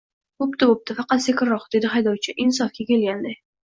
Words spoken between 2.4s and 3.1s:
“insofga